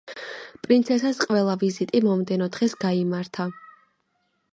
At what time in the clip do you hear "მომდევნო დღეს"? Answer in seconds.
2.07-2.73